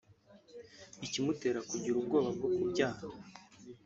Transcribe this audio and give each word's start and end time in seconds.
Ikimutera 1.05 1.59
kugira 1.69 1.95
ubwoba 1.97 2.29
bwo 2.37 2.49
kubyara 2.55 3.01